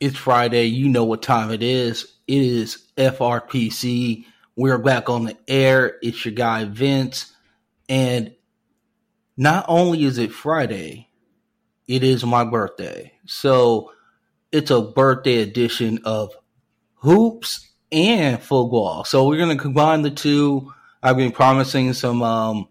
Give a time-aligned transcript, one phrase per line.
[0.00, 0.66] It's Friday.
[0.66, 2.14] You know what time it is.
[2.28, 4.24] It is FRPC.
[4.54, 5.96] We're back on the air.
[6.02, 7.32] It's your guy Vince.
[7.88, 8.34] And
[9.36, 11.08] not only is it Friday,
[11.88, 13.12] it is my birthday.
[13.26, 13.90] So
[14.52, 16.32] it's a birthday edition of
[16.94, 19.02] hoops and football.
[19.02, 20.72] So we're going to combine the two.
[21.02, 22.68] I've been promising some um,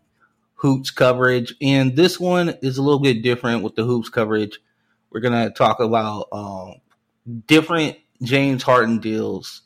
[0.56, 4.60] hoops coverage, and this one is a little bit different with the hoops coverage.
[5.10, 6.76] We're going to talk about um,
[7.46, 9.64] different James Harden deals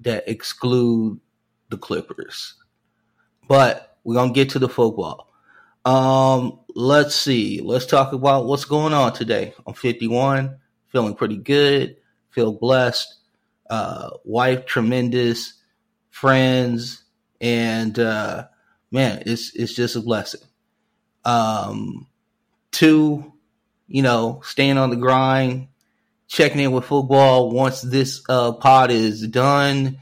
[0.00, 1.20] that exclude
[1.68, 2.54] the Clippers.
[3.48, 5.32] But we're gonna get to the football.
[5.84, 7.60] Um, let's see.
[7.60, 9.54] Let's talk about what's going on today.
[9.66, 10.58] I'm 51,
[10.88, 11.96] feeling pretty good,
[12.30, 13.16] feel blessed.
[13.68, 15.54] Uh, wife tremendous,
[16.10, 17.04] friends,
[17.40, 18.46] and uh,
[18.90, 20.40] man, it's it's just a blessing.
[21.24, 22.08] Um,
[22.72, 23.32] two,
[23.86, 25.68] you know, staying on the grind,
[26.30, 27.50] checking in with football.
[27.50, 29.98] Once this uh, pod is done,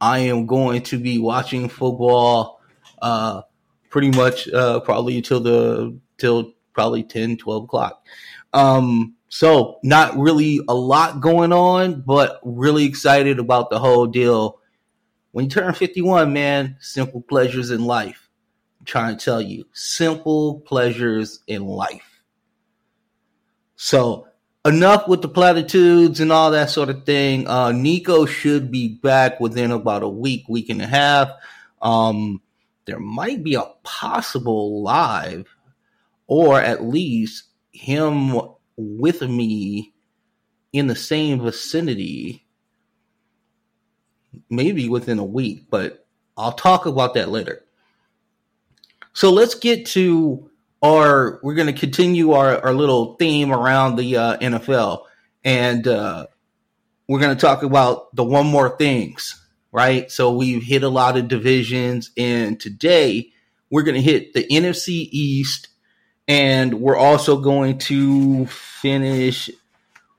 [0.00, 2.60] I am going to be watching football
[3.00, 3.42] uh,
[3.88, 8.04] pretty much uh, probably until the till probably 10, 12 o'clock.
[8.52, 14.60] Um, so not really a lot going on, but really excited about the whole deal.
[15.32, 18.28] When you turn 51, man, simple pleasures in life.
[18.80, 22.22] I'm trying to tell you, simple pleasures in life.
[23.76, 24.26] So
[24.64, 27.46] enough with the platitudes and all that sort of thing.
[27.46, 31.30] Uh, Nico should be back within about a week, week and a half.
[31.80, 32.42] Um,
[32.84, 35.46] there might be a possible live,
[36.26, 38.38] or at least him
[38.76, 39.92] with me
[40.72, 42.44] in the same vicinity,
[44.48, 47.64] maybe within a week, but I'll talk about that later.
[49.12, 50.49] So let's get to
[50.82, 55.04] are we're going to continue our, our little theme around the uh, NFL,
[55.44, 56.26] and uh,
[57.08, 60.10] we're going to talk about the one more things, right?
[60.10, 63.32] So we've hit a lot of divisions, and today
[63.70, 65.68] we're going to hit the NFC East,
[66.26, 69.50] and we're also going to finish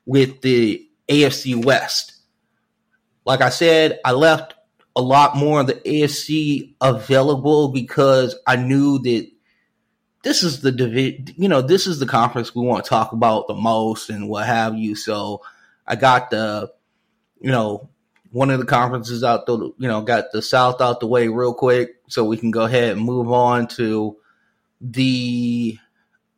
[0.05, 2.13] with the AFC West.
[3.25, 4.55] Like I said, I left
[4.95, 9.29] a lot more of the AFC available because I knew that
[10.23, 13.47] this is the division, you know, this is the conference we want to talk about
[13.47, 14.95] the most and what have you.
[14.95, 15.41] So
[15.87, 16.71] I got the,
[17.39, 17.89] you know,
[18.31, 21.53] one of the conferences out the, you know, got the South out the way real
[21.53, 24.17] quick so we can go ahead and move on to
[24.79, 25.77] the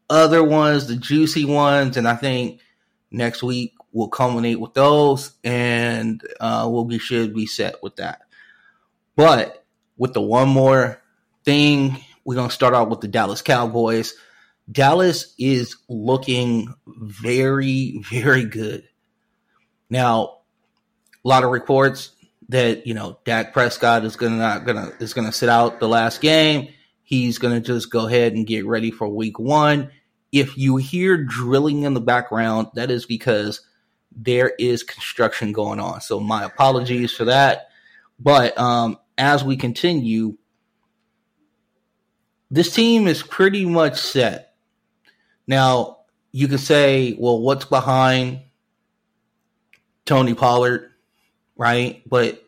[0.10, 1.98] other ones, the juicy ones.
[1.98, 2.62] And I think
[3.12, 8.22] next week we'll culminate with those and uh, we'll be, should be set with that.
[9.16, 9.64] But
[9.98, 11.02] with the one more
[11.44, 14.14] thing we're going to start out with the Dallas Cowboys.
[14.72, 18.88] Dallas is looking very, very good.
[19.90, 20.40] Now,
[21.24, 22.12] a lot of reports
[22.50, 26.22] that you know Dak Prescott is gonna not gonna is gonna sit out the last
[26.22, 26.70] game.
[27.04, 29.92] He's gonna just go ahead and get ready for Week One.
[30.32, 33.62] If you hear drilling in the background, that is because
[34.16, 36.02] there is construction going on.
[36.02, 37.70] So my apologies for that.
[38.20, 40.38] But um, as we continue,
[42.53, 44.53] this team is pretty much set.
[45.47, 45.97] Now,
[46.31, 48.41] you can say, well, what's behind
[50.06, 50.92] Tony Pollard,
[51.58, 52.03] right?
[52.08, 52.44] But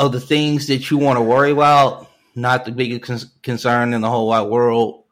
[0.00, 4.00] of the things that you want to worry about, not the biggest con- concern in
[4.00, 5.04] the whole wide world.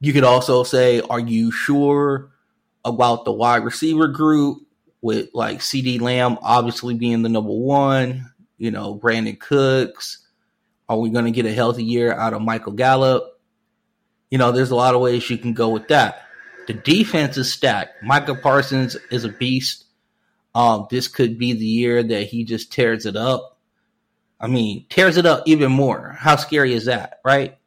[0.00, 2.32] You could also say, are you sure
[2.84, 4.66] about the wide receiver group
[5.00, 10.21] with like CeeDee Lamb obviously being the number one, you know, Brandin Cooks,
[10.94, 13.40] are we going to get a healthy year out of Michael Gallup?
[14.30, 16.22] You know, there's a lot of ways you can go with that.
[16.66, 18.02] The defense is stacked.
[18.02, 19.84] Micah Parsons is a beast.
[20.54, 23.58] Um, this could be the year that he just tears it up.
[24.40, 26.16] I mean, tears it up even more.
[26.18, 27.58] How scary is that, right?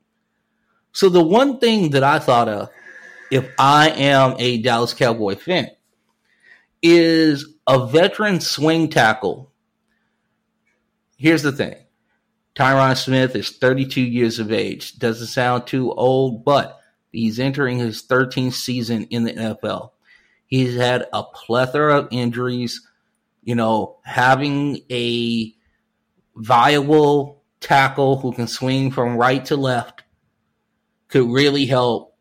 [0.92, 2.70] So the one thing that I thought of,
[3.32, 5.70] if I am a Dallas Cowboy fan,
[6.82, 9.52] is a veteran swing tackle.
[11.18, 11.76] Here's the thing.
[12.56, 14.98] Tyron Smith is 32 years of age.
[14.98, 16.80] Doesn't sound too old, but
[17.12, 19.92] he's entering his 13th season in the NFL.
[20.48, 22.88] He's had a plethora of injuries.
[23.44, 25.54] You know, having a
[26.36, 30.04] viable tackle who can swing from right to left
[31.10, 32.16] could really help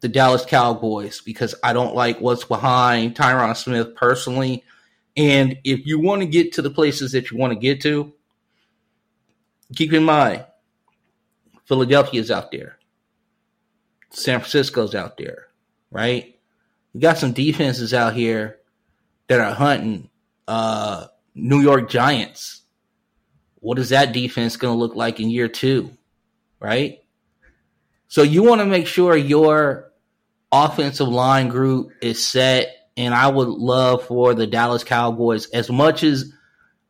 [0.00, 4.64] the Dallas Cowboys because I don't like what's behind Tyron Smith personally.
[5.16, 8.12] And if you want to get to the places that you want to get to,
[9.74, 10.44] keep in mind,
[11.66, 12.78] Philadelphia's out there.
[14.10, 15.46] San Francisco's out there,
[15.90, 16.36] right?
[16.92, 18.58] You got some defenses out here
[19.28, 20.10] that are hunting
[20.48, 22.62] uh, New York Giants.
[23.60, 25.90] What is that defense going to look like in year two?
[26.58, 27.04] Right?
[28.08, 29.92] So you want to make sure your
[30.50, 32.76] offensive line group is set.
[32.96, 36.32] And I would love for the Dallas Cowboys, as much as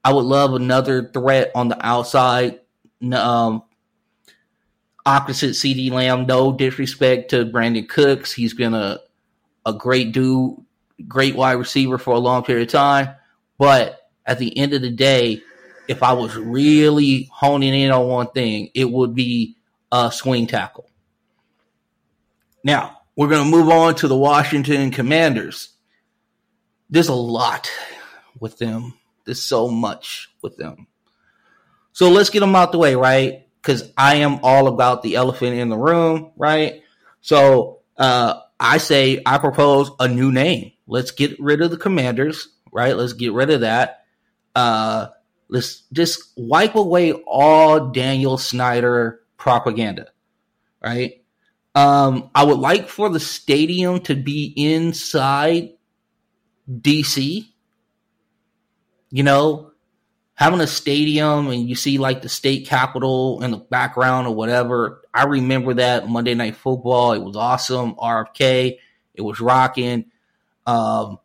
[0.03, 2.61] I would love another threat on the outside,
[3.15, 3.63] um,
[5.07, 6.27] opposite CeeDee Lamb.
[6.27, 8.33] No disrespect to Brandin Cooks.
[8.33, 9.01] He's been a,
[9.65, 10.57] a great dude,
[11.09, 13.15] great wide receiver for a long period of time.
[13.59, 15.43] But at the end of the day,
[15.89, 19.57] if I was really honing in on one thing, it would be
[19.91, 20.89] a swing tackle.
[22.63, 25.71] Now, we're going to move on to the Washington Commanders.
[26.89, 27.71] There's a lot
[28.39, 28.95] with them.
[29.25, 30.87] There's so much with them.
[31.93, 33.47] So let's get them out the way, right?
[33.61, 36.83] Because I am all about the elephant in the room, right?
[37.21, 40.73] So uh, I say I propose a new name.
[40.87, 42.97] Let's get rid of the Commanders, right?
[42.97, 44.05] Let's get rid of that.
[44.55, 45.09] Uh,
[45.49, 50.09] let's just wipe away all Daniel Snyder propaganda,
[50.83, 51.23] right?
[51.75, 55.71] Um, I would like for the stadium to be inside
[56.71, 57.47] DC.
[59.11, 59.70] You know,
[60.41, 65.03] having a stadium and you see like the state capitol in the background or whatever.
[65.13, 67.13] I remember that Monday Night Football.
[67.13, 67.95] It was awesome.
[67.97, 68.79] RFK.
[69.13, 70.07] It was rocking.
[70.67, 71.19] Um,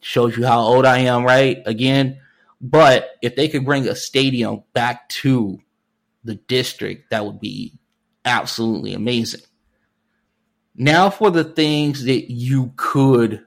[0.00, 1.58] shows you how old I am, right?
[1.66, 2.20] Again,
[2.60, 5.58] but if they could bring a stadium back to
[6.22, 7.76] the district, that would be
[8.24, 9.42] absolutely amazing.
[10.76, 13.44] Now for the things that you could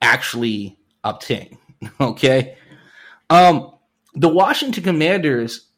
[0.00, 1.58] actually obtain.
[2.00, 2.56] Okay.
[3.30, 3.77] Um,
[4.18, 5.68] the Washington Commanders,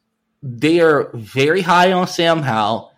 [0.41, 2.91] they are very high on Sam Howell.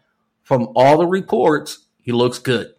[0.44, 2.74] From all the reports, he looks good.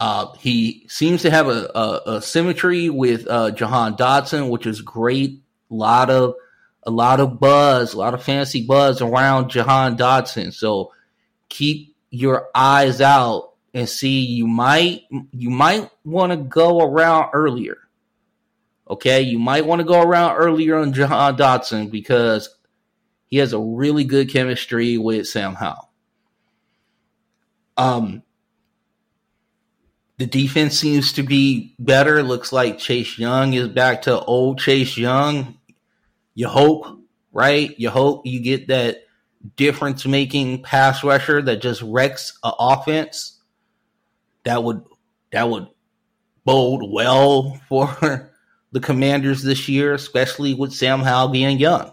[0.00, 4.80] Uh, he seems to have a, a, a symmetry with uh, Jahan Dotson, which is
[4.80, 5.42] great.
[5.70, 6.34] A lot of
[6.84, 10.54] a lot of buzz, a lot of fancy buzz around Jahan Dotson.
[10.54, 10.92] So
[11.48, 17.78] keep your eyes out and see you might you might want to go around earlier.
[18.88, 22.48] Okay, you might want to go around earlier on Jahan Dotson because
[23.26, 25.90] he has a really good chemistry with Sam Howell.
[27.76, 28.22] Um,
[30.16, 32.22] the defense seems to be better.
[32.22, 35.58] Looks like Chase Young is back to old Chase Young.
[36.34, 36.86] You hope,
[37.32, 37.78] right?
[37.78, 39.04] You hope you get that
[39.56, 43.38] difference making pass rusher that just wrecks an offense
[44.44, 44.82] that would
[45.30, 45.68] that would
[46.44, 48.32] bode well for
[48.72, 51.92] the Commanders this year, especially with Sam Howell being young.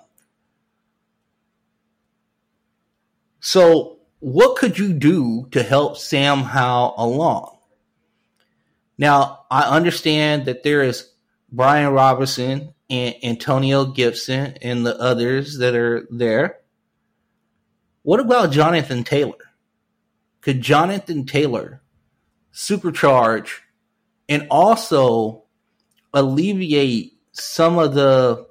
[3.39, 7.57] So, what could you do to help Sam Howell along?
[8.97, 11.11] Now, I understand that there is
[11.51, 16.59] Brian Robinson and Antonio Gibson and the others that are there.
[18.03, 19.33] What about Jonathan Taylor?
[20.41, 21.81] Could Jonathan Taylor
[22.53, 23.49] supercharge
[24.29, 25.44] and also
[26.15, 28.47] alleviate some of the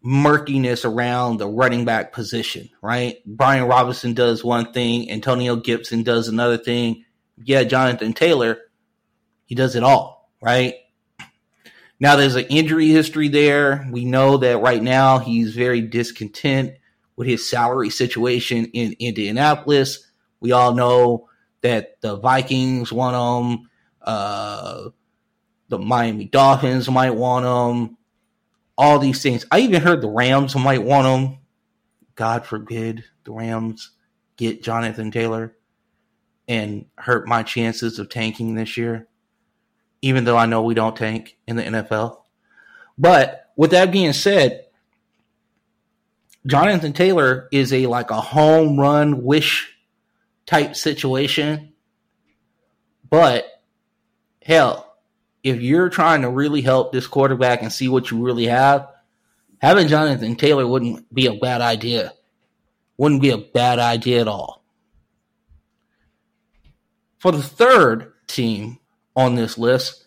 [0.00, 3.16] murkiness around the running back position, right?
[3.26, 7.04] Brian Robinson does one thing, Antonio Gibson does another thing.
[7.42, 8.58] Yeah, Jonathan Taylor,
[9.46, 10.74] he does it all, right?
[11.98, 13.88] Now there's an injury history there.
[13.90, 16.74] We know that right now he's very discontent
[17.16, 20.10] with his salary situation in Indianapolis.
[20.40, 21.28] We all know
[21.62, 23.16] that the Vikings want
[23.56, 23.70] him.
[24.02, 24.90] Uh,
[25.68, 27.96] the Miami Dolphins might want him.
[28.76, 29.46] All these things.
[29.50, 31.38] I even heard the Rams might want him.
[32.16, 33.90] God forbid the Rams
[34.36, 35.56] get Jonathan Taylor
[36.48, 39.08] and hurt my chances of tanking this year,
[40.02, 42.22] even though I know we don't tank in the NFL.
[42.98, 44.66] But with that being said,
[46.46, 49.74] Jonathan Taylor is a like a home run wish
[50.46, 51.72] type situation.
[53.08, 53.46] But
[54.42, 54.93] hell,
[55.44, 58.88] if you're trying to really help this quarterback and see what you really have,
[59.58, 62.12] having Jonathan Taylor wouldn't be a bad idea.
[62.96, 64.64] Wouldn't be a bad idea at all.
[67.18, 68.78] For the third team
[69.14, 70.04] on this list,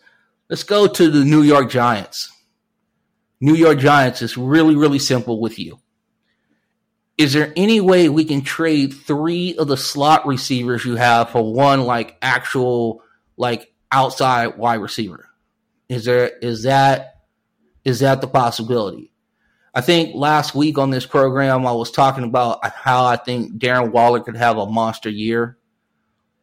[0.50, 2.30] let's go to the New York Giants.
[3.40, 5.78] New York Giants is really, really simple with you
[7.18, 11.52] is there any way we can trade three of the slot receivers you have for
[11.52, 13.02] one like actual
[13.36, 15.27] like outside wide receiver?
[15.88, 17.22] Is there is that
[17.84, 19.12] is that the possibility?
[19.74, 23.92] I think last week on this program I was talking about how I think Darren
[23.92, 25.56] Waller could have a monster year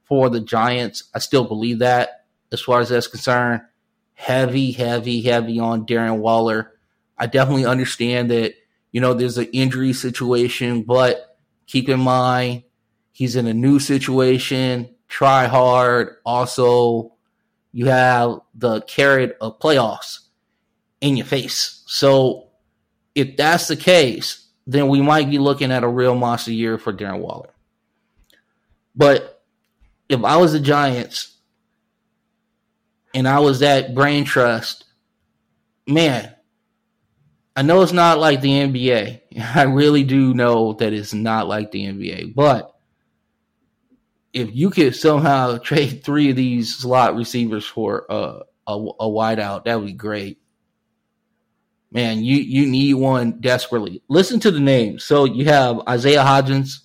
[0.05, 1.03] for the Giants.
[1.13, 3.61] I still believe that as far as that's concerned.
[4.15, 6.71] heavy, heavy, heavy on Darren Waller.
[7.17, 8.53] I definitely understand that,
[8.91, 11.37] you know, there's an injury situation, but
[11.67, 12.63] keep in mind
[13.11, 14.89] he's in a new situation.
[15.07, 16.15] Try hard.
[16.25, 17.14] Also,
[17.75, 20.19] you have the carrot of playoffs
[21.01, 21.83] in your face.
[21.87, 22.47] So
[23.13, 26.93] if that's the case, then we might be looking at a real monster year for
[26.93, 27.49] Darren Waller.
[28.95, 29.43] But
[30.07, 31.35] if I was the Giants
[33.13, 34.85] and I was that brain trust,
[35.85, 36.33] man,
[37.57, 39.21] I know it's not like the NBA.
[39.53, 42.35] I really do know that it's not like the NBA.
[42.35, 42.73] But
[44.35, 49.79] if you could somehow trade three of these slot receivers for a, a, wideout, that
[49.79, 50.39] would be great
[51.95, 54.03] man, you you need one desperately.
[54.09, 55.03] Listen to the names.
[55.05, 56.79] So you have Isaiah Hodgins,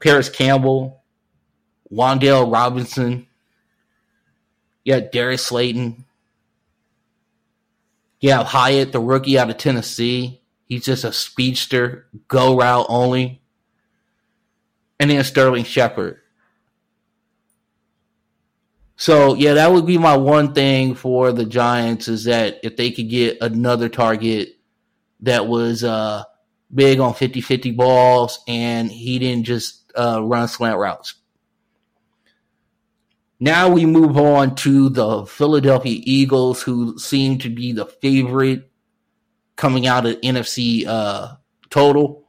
[0.00, 1.04] Parris Campbell,
[1.92, 3.26] Wan'Dale Robinson.
[4.86, 6.04] Have Darius Slayton.
[8.18, 10.42] You have Hyatt, the rookie out of Tennessee.
[10.64, 13.40] He's just a speedster, go route only.
[14.98, 16.19] And then Sterling Shepard.
[19.00, 22.90] So yeah, that would be my one thing for the Giants is that if they
[22.90, 24.58] could get another target
[25.20, 26.24] that was uh,
[26.74, 31.14] big on 50-50 balls and he didn't just uh, run slant routes.
[33.40, 38.70] Now we move on to the Philadelphia Eagles, who seem to be the favorite
[39.56, 41.36] coming out of NFC uh,
[41.70, 42.28] total.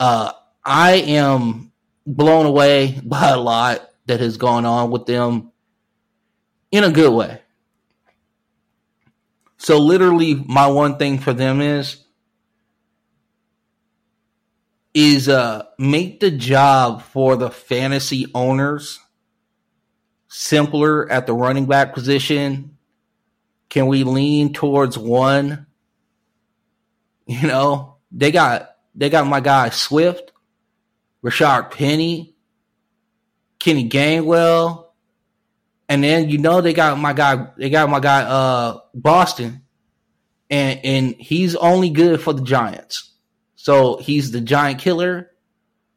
[0.00, 0.32] Uh,
[0.64, 1.70] I am
[2.06, 5.52] blown away by a lot that has gone on with them
[6.70, 7.40] in a good way.
[9.58, 12.02] So literally my one thing for them is
[14.94, 18.98] is uh make the job for the fantasy owners
[20.28, 22.76] simpler at the running back position.
[23.68, 25.66] Can we lean towards one?
[27.28, 30.30] You know, they got they got my guy Swift,
[31.24, 32.36] Rashaad Penny,
[33.58, 34.85] Kenny Gainwell,
[35.88, 39.62] and then you know they got my guy they got my guy uh Boston
[40.50, 43.12] and and he's only good for the Giants.
[43.56, 45.32] So he's the giant killer.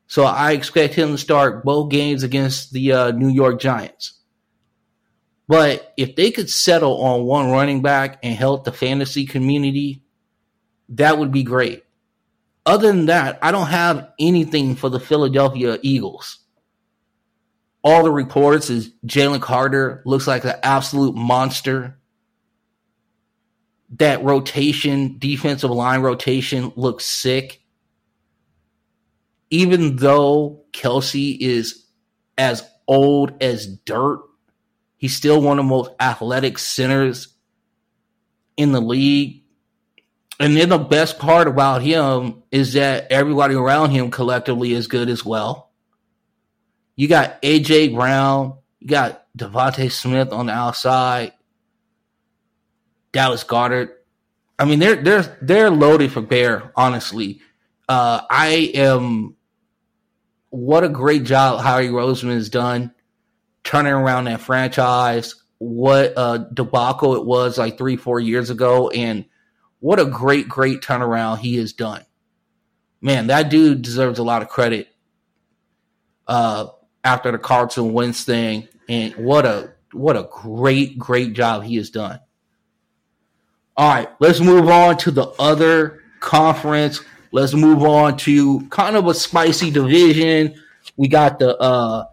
[0.08, 4.13] So I expect him to start both games against the uh, New York Giants.
[5.48, 10.01] But if they could settle on one running back and help the fantasy community,
[10.89, 11.84] that would be great.
[12.65, 16.38] Other than that, I don't have anything for the Philadelphia Eagles
[17.83, 21.98] all the reports is Jalen Carter looks like an absolute monster.
[23.91, 27.62] That rotation, defensive line rotation looks sick.
[29.50, 31.86] Even though Kelce is
[32.38, 34.21] as old as dirt,
[34.98, 37.29] he's still one of the most athletic centers
[38.57, 39.43] in the league.
[40.39, 45.09] And then the best part about him is that everybody around him collectively is good
[45.09, 45.68] as well.
[47.00, 48.58] You got AJ Brown.
[48.82, 51.32] You got DeVonta Smith on the outside.
[53.13, 53.91] Dallas Goedert.
[54.60, 56.74] I mean, they're they're they're loaded for bear.
[56.75, 57.39] Honestly,
[57.88, 59.38] uh, I am.
[60.50, 62.94] What a great job Howie Roseman has done
[63.63, 65.36] turning around that franchise.
[65.58, 69.24] What a debacle it was like three four years ago, and
[69.79, 72.03] what a great great turnaround he has done.
[73.00, 74.89] Man, that dude deserves a lot of credit.
[76.27, 76.68] Uh,
[77.03, 81.89] after the Carson Wentz thing, and what a what a great great job he has
[81.89, 82.20] done.
[83.77, 87.01] All right, let's move on to the other conference.
[87.32, 90.56] Let's move on to kind of a spicy division.
[90.98, 92.06] We got the uh,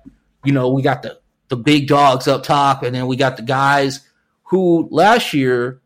[0.45, 3.43] you know, we got the the big dogs up top, and then we got the
[3.43, 4.01] guys
[4.45, 5.81] who last year.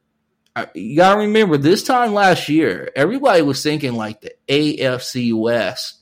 [0.74, 6.00] You gotta remember this time last year, everybody was thinking like the AFC West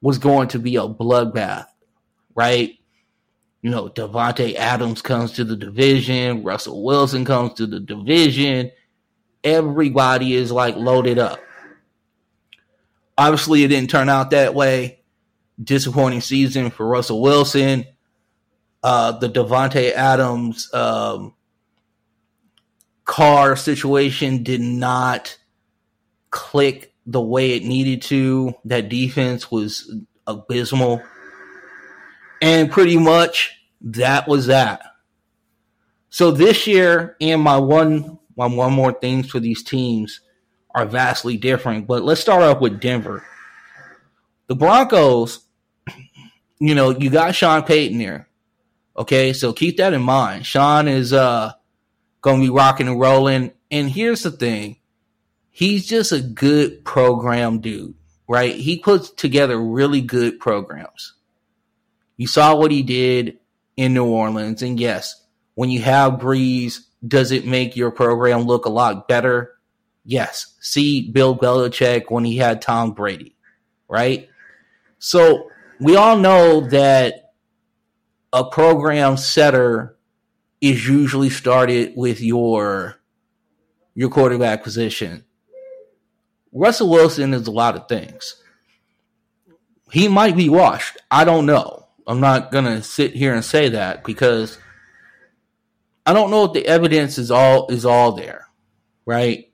[0.00, 1.66] was going to be a bloodbath
[2.36, 2.78] right?
[3.62, 8.70] You know, Davante Adams comes to the division, Russell Wilson comes to the division.
[9.42, 11.40] Everybody is like loaded up.
[13.18, 15.00] Obviously, it didn't turn out that way.
[15.62, 17.86] Disappointing season for Russell Wilson.
[18.82, 21.34] Uh, the Davante Adams um,
[23.04, 25.38] Carr situation did not
[26.30, 28.54] click the way it needed to.
[28.64, 29.92] That defense was
[30.26, 31.02] abysmal.
[32.46, 34.80] And pretty much that was that.
[36.10, 40.20] So this year, and my one my one more things for these teams
[40.72, 41.88] are vastly different.
[41.88, 43.24] But let's start off with Denver.
[44.46, 45.40] The Broncos,
[46.60, 48.28] you know, you got Sean Payton there.
[48.96, 50.46] Okay, so keep that in mind.
[50.46, 51.52] Sean is uh
[52.22, 53.52] to be rocking and rolling.
[53.72, 54.76] And here's the thing
[55.50, 57.94] he's just a good program dude,
[58.28, 58.54] right?
[58.54, 61.15] He puts together really good programs.
[62.16, 63.38] You saw what he did
[63.76, 64.62] in New Orleans.
[64.62, 65.22] And yes,
[65.54, 69.52] when you have Brees, does it make your program look a lot better?
[70.04, 70.54] Yes.
[70.60, 73.36] See Bill Belichick when he had Tom Brady,
[73.88, 74.28] right?
[74.98, 77.32] So we all know that
[78.32, 79.96] a program setter
[80.60, 82.96] is usually started with your
[83.94, 85.24] your quarterback position.
[86.52, 88.42] Russell Wilson is a lot of things.
[89.90, 90.98] He might be washed.
[91.10, 91.75] I don't know.
[92.06, 94.58] I'm not gonna sit here and say that because
[96.04, 98.46] I don't know if the evidence is all is all there,
[99.04, 99.52] right?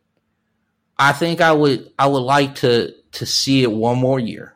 [0.99, 4.55] I think I would I would like to to see it one more year.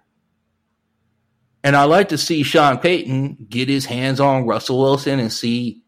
[1.65, 5.83] And I'd like to see Sean Payton get his hands on Russell Wilson and see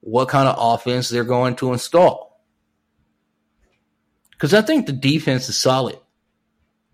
[0.00, 2.42] what kind of offense they're going to install.
[4.30, 5.98] Because I think the defense is solid.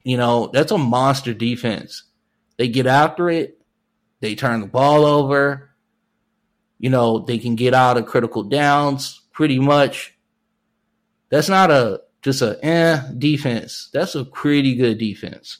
[0.02, 2.02] You know, that's a monster defense.
[2.56, 3.60] They get after it,
[4.24, 5.68] they turn the ball over.
[6.78, 10.14] You know, they can get out of critical downs pretty much.
[11.28, 13.90] That's not a just a eh defense.
[13.92, 15.58] That's a pretty good defense.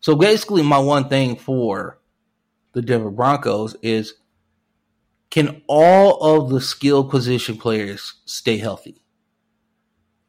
[0.00, 1.98] So basically, my one thing for
[2.72, 4.16] the Denver Broncos is
[5.30, 9.02] can all of the skill position players stay healthy?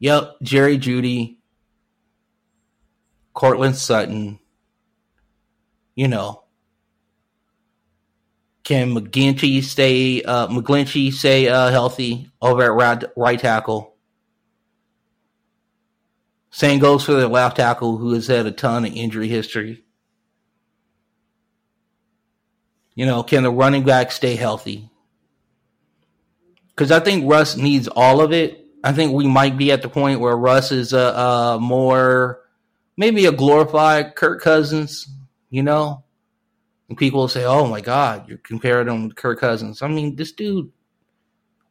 [0.00, 1.36] Yep, Jerry Jeudy,
[3.34, 4.38] Courtland Sutton,
[5.94, 6.44] you know.
[8.64, 10.48] Can McGinty stay uh
[11.10, 13.94] stay uh healthy over at right, right tackle?
[16.50, 19.84] Same goes for the left tackle, who has had a ton of injury history.
[22.94, 24.90] You know, can the running back stay healthy?
[26.70, 28.59] Because I think Russ needs all of it.
[28.82, 32.40] I think we might be at the point where Russ is a, a more,
[32.96, 35.06] maybe a glorified Kirk Cousins,
[35.50, 36.04] you know?
[36.88, 39.82] And people say, oh my God, you're comparing him to Kirk Cousins.
[39.82, 40.72] I mean, this dude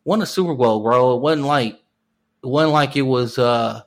[0.03, 1.15] won a Super Bowl, bro.
[1.15, 1.73] It wasn't like,
[2.43, 3.81] it wasn't like it was, uh,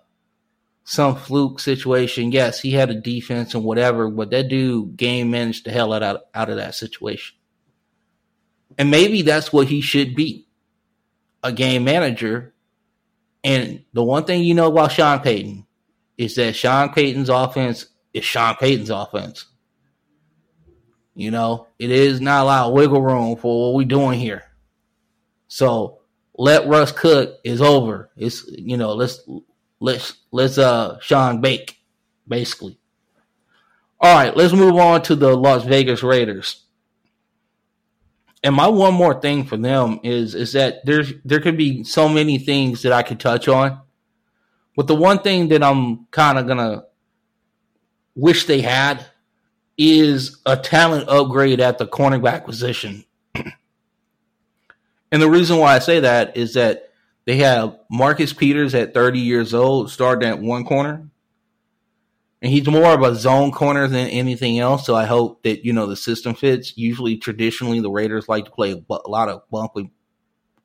[0.85, 2.33] some fluke situation.
[2.33, 6.03] Yes, he had a defense and whatever, but that dude game managed the hell out,
[6.03, 7.37] of, out of that situation.
[8.77, 10.49] And maybe that's what he should be
[11.43, 12.52] a game manager.
[13.45, 15.67] And the one thing you know about Sean Payton
[16.17, 19.47] is that Sean Payton's offense is Sean Payton's offense.
[21.15, 24.45] You know, it is not a lot of wiggle room for what we're doing here.
[25.49, 25.99] So
[26.35, 28.11] let Russ cook is over.
[28.17, 29.21] It's you know, let's
[29.81, 31.79] let's let's uh Sean bake,
[32.27, 32.79] basically.
[34.01, 36.65] All right, let's move on to the Las Vegas Raiders.
[38.45, 42.09] And my one more thing for them is is that there's there could be so
[42.09, 43.81] many things that I could touch on.
[44.75, 46.85] But the one thing that I'm kind of gonna
[48.17, 49.07] wish they had
[49.79, 53.05] is a talent upgrade at the cornerback position.
[53.35, 56.91] and the reason why I say that is that
[57.25, 61.09] they have Marcus Peters at 30 years old, starting at one corner.
[62.43, 64.85] And he's more of a zone corner than anything else.
[64.85, 66.77] So I hope that, you know, the system fits.
[66.77, 69.93] Usually, traditionally, the Raiders like to play a lot of bumping,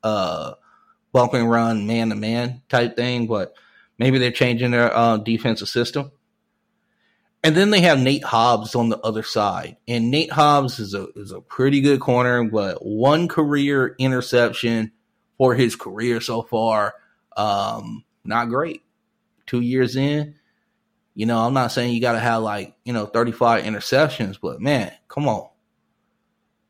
[0.02, 0.54] uh,
[1.12, 3.28] bump and run, man to man type thing.
[3.28, 3.54] But
[3.96, 6.10] maybe they're changing their uh, defensive system.
[7.44, 9.76] And then they have Nate Hobbs on the other side.
[9.86, 14.90] And Nate Hobbs is a is a pretty good corner, but one career interception
[15.36, 16.94] for his career so far.
[17.36, 18.82] Um, not great.
[19.46, 20.34] Two years in,
[21.18, 24.60] you know, I'm not saying you got to have like, you know, 35 interceptions, but
[24.60, 25.48] man, come on.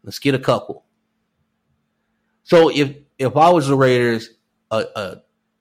[0.03, 0.87] Let's get a couple.
[2.45, 4.31] So if if I was the Raiders,
[4.71, 4.87] a,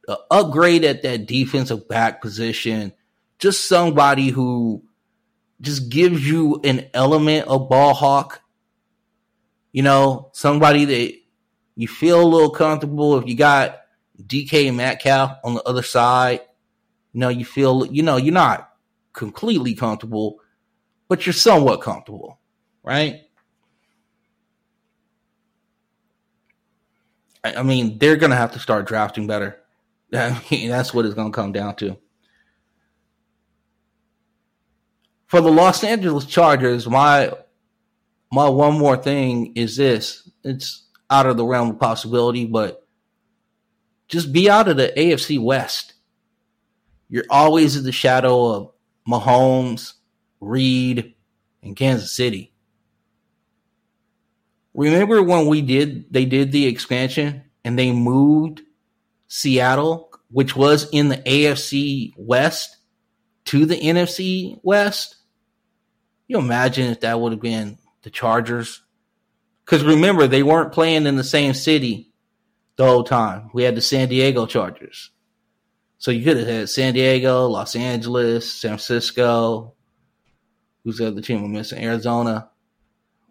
[0.08, 2.94] a, upgrade at that defensive back position,
[3.40, 4.86] just somebody who
[5.60, 8.42] just gives you an element of ball hawk.
[9.74, 11.14] You know, somebody that
[11.76, 13.82] you feel a little comfortable if you got
[14.26, 16.40] DK Metcalf on the other side.
[17.12, 18.68] You know, you feel, you know, you're not
[19.18, 20.40] completely comfortable,
[21.10, 22.40] but you're somewhat comfortable,
[22.84, 23.22] right?
[27.44, 29.60] I mean, they're going to have to start drafting better.
[30.14, 31.98] I mean, that's what it's going to come down to.
[35.26, 37.34] For the Los Angeles Chargers, my
[38.32, 40.30] my one more thing is this.
[40.44, 42.88] It's out of the realm of possibility, but
[44.08, 45.96] just be out of the AFC West.
[47.10, 48.72] You're always in the shadow of
[49.08, 49.94] Mahomes,
[50.40, 51.16] Reid,
[51.64, 52.54] and Kansas City.
[54.74, 58.62] Remember when we did they did the expansion and they moved
[59.28, 62.78] Seattle, which was in the AFC West,
[63.46, 65.16] to the NFC West?
[66.28, 68.84] You imagine if that would have been the Chargers?
[69.66, 72.12] Because remember, they weren't playing in the same city
[72.76, 73.50] the whole time.
[73.54, 75.12] We had the San Diego Chargers.
[75.98, 79.74] So you could have had San Diego, Los Angeles, San Francisco.
[80.84, 81.84] Who's the other team we're missing?
[81.84, 82.50] Arizona,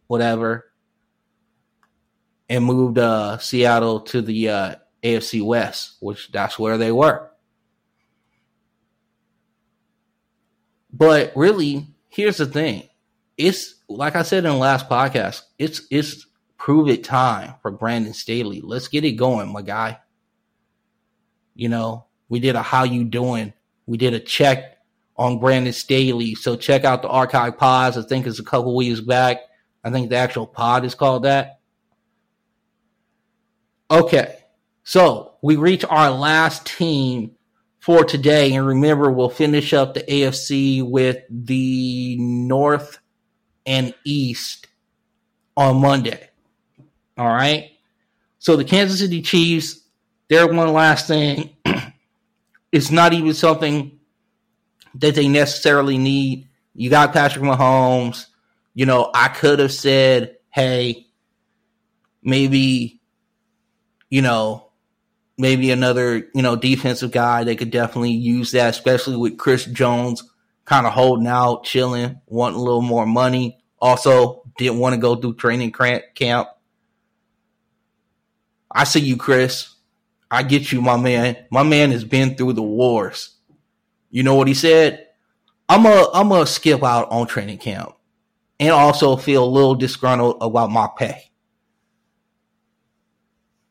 [0.08, 0.66] whatever
[2.48, 7.30] and moved uh, Seattle to the uh, AFC West, which that's where they were.
[10.92, 12.88] But really, here's the thing:
[13.36, 15.42] it's like I said in the last podcast.
[15.58, 16.26] It's it's
[16.56, 18.60] prove it time for Brandon Staley.
[18.62, 19.98] Let's get it going, my guy.
[21.54, 23.52] You know, we did a how you doing.
[23.86, 24.78] We did a check
[25.16, 26.34] on Brandon Staley.
[26.34, 27.96] So check out the archive pods.
[27.96, 29.38] I think it's a couple weeks back.
[29.84, 31.60] I think the actual pod is called that.
[33.90, 34.36] Okay,
[34.82, 37.36] so we reach our last team
[37.78, 38.52] for today.
[38.52, 42.98] And remember, we'll finish up the AFC with the North
[43.64, 44.66] and East
[45.56, 46.28] on Monday.
[47.16, 47.70] All right.
[48.40, 49.80] So the Kansas City Chiefs,
[50.28, 51.55] their one last thing.
[52.72, 53.98] It's not even something
[54.96, 56.48] that they necessarily need.
[56.74, 58.26] You got Patrick Mahomes.
[58.74, 61.06] You know, I could have said, hey,
[62.22, 62.96] maybe
[64.08, 64.70] you know,
[65.38, 67.44] maybe another, you know, defensive guy.
[67.44, 70.22] They could definitely use that, especially with Chris Jones
[70.64, 73.58] kind of holding out, chilling, wanting a little more money.
[73.80, 75.72] Also, didn't want to go through training
[76.14, 76.48] camp.
[78.70, 79.74] I see you, Chris.
[80.30, 81.36] I get you, my man.
[81.50, 83.36] My man has been through the wars.
[84.10, 85.06] You know what he said?
[85.68, 87.94] I'm a I'm a skip out on training camp
[88.58, 91.30] and also feel a little disgruntled about my pay.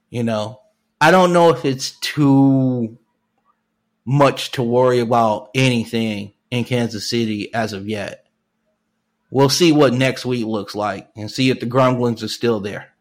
[0.09, 0.61] You know,
[1.01, 2.97] I don't know if it's too
[4.05, 8.25] much to worry about anything in Kansas City as of yet.
[9.31, 12.94] We'll see what next week looks like and see if the grumblings are still there.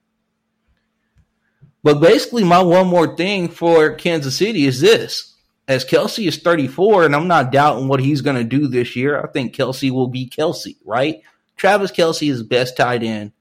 [1.85, 5.37] But basically, my one more thing for Kansas City is this.
[5.69, 9.23] As Kelce is 34, and I'm not doubting what he's going to do this year,
[9.23, 11.21] I think Kelce will be Kelce, right?
[11.57, 13.33] Travis Kelce is best tight end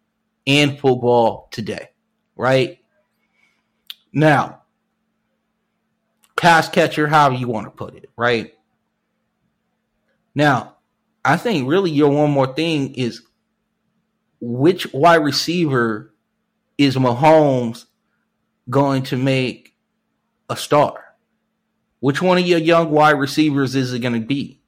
[0.45, 1.89] in football today,
[2.35, 2.79] right?
[4.11, 4.63] Now,
[6.35, 8.53] pass catcher, however you want to put it, right?
[10.35, 10.77] Now,
[11.23, 13.21] I think really your one more thing is
[14.41, 16.13] which wide receiver
[16.77, 17.85] is Mahomes
[18.69, 19.75] going to make
[20.49, 21.03] a star?
[21.99, 24.59] Which one of your young wide receivers is it going to be?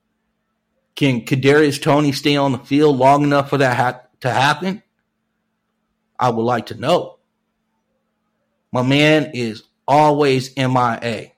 [0.96, 4.82] Can Kadarius Toney stay on the field long enough for that ha- to happen?
[6.18, 7.20] I would like to know.
[8.72, 11.32] My man is always MIA.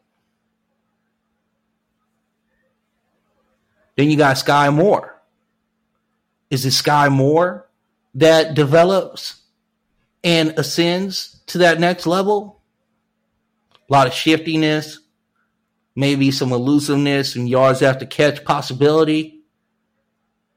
[3.96, 5.20] Then you got Skyy Moore.
[6.52, 7.68] Is it Skyy Moore
[8.14, 9.42] that develops
[10.24, 12.62] and ascends to that next level?
[13.90, 15.00] A lot of shiftiness,
[15.96, 19.42] maybe some elusiveness and yards after catch possibility.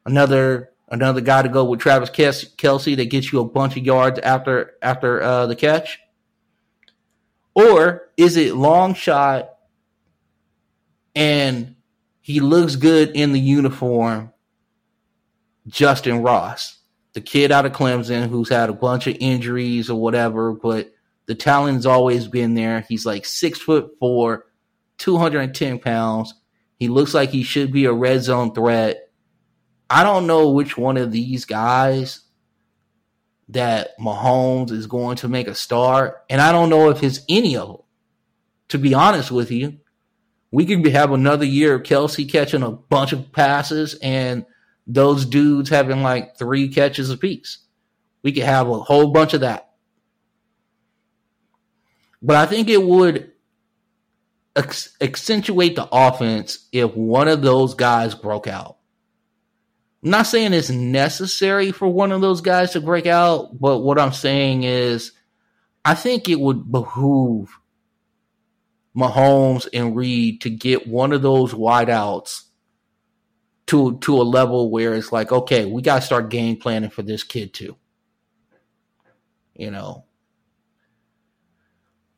[0.04, 4.18] Another another guy to go with Travis Kelce that gets you a bunch of yards
[4.18, 5.98] after after uh, the catch.
[7.54, 9.50] Or is it long shot
[11.14, 11.76] and
[12.20, 14.32] he looks good in the uniform?
[15.68, 16.78] Justyn Ross,
[17.12, 20.92] the kid out of Clemson who's had a bunch of injuries or whatever, but
[21.26, 22.84] the talent's always been there.
[22.88, 24.46] He's like six foot four,
[24.98, 26.34] 210 pounds.
[26.78, 29.10] He looks like he should be a red zone threat.
[29.88, 32.20] I don't know which one of these guys
[33.48, 37.56] that Mahomes is going to make a star, and I don't know if it's any
[37.56, 37.76] of them.
[38.68, 39.78] To be honest with you,
[40.52, 44.46] we could have another year of Kelce catching a bunch of passes and
[44.94, 47.58] those dudes having like three catches apiece.
[48.22, 49.70] We could have a whole bunch of that.
[52.22, 53.32] But I think it would
[54.56, 58.76] accentuate the offense if one of those guys broke out.
[60.02, 63.98] I'm not saying it's necessary for one of those guys to break out, but what
[63.98, 65.12] I'm saying is
[65.84, 67.48] I think it would behoove
[68.96, 72.42] Mahomes and Reid to get one of those wideouts
[73.70, 77.22] to to a level where it's like, okay, we gotta start game planning for this
[77.22, 77.76] kid too.
[79.54, 80.04] You know.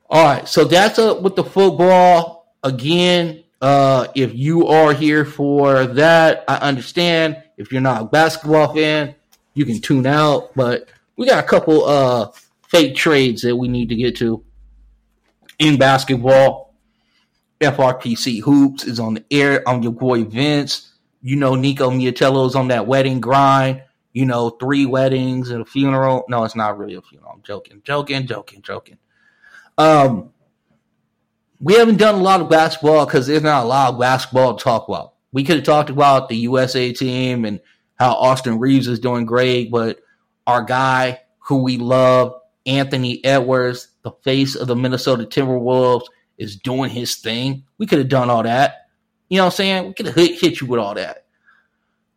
[0.09, 2.55] All right, so that's up with the football.
[2.63, 7.43] Again, uh, if you are here for that, I understand.
[7.59, 9.15] If you're not a basketball fan,
[9.53, 10.55] you can tune out.
[10.55, 12.31] But we got a couple uh
[12.69, 14.43] fake trades that we need to get to
[15.59, 16.75] in basketball.
[17.61, 19.63] FRPC Hoops is on the air.
[19.69, 20.92] I'm your boy Vince.
[21.23, 23.83] You know Nico Miatello's on that wedding grind.
[24.13, 26.25] You know, three weddings and a funeral.
[26.29, 27.33] No, it's not really a funeral.
[27.35, 28.99] I'm joking, joking, joking, joking.
[29.79, 30.33] Um,
[31.61, 34.63] we haven't done a lot of basketball because there's not a lot of basketball to
[34.63, 35.15] talk about.
[35.33, 37.61] We could have talked about the USA team and
[37.95, 40.01] how Austin Reaves is doing great, but
[40.47, 42.35] our guy who we love,
[42.67, 46.07] Anthony Edwards, the face of the Minnesota Timberwolves,
[46.37, 47.65] is doing his thing.
[47.79, 48.82] We could have done all that.
[49.33, 49.87] You know what I'm saying?
[49.87, 51.25] We could hit, hit you with all that.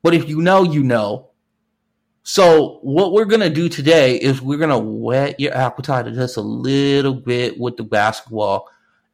[0.04, 1.30] But if you know, you know.
[2.24, 7.14] So what we're gonna do today is we're gonna whet your appetite just a little
[7.14, 8.68] bit with the basketball.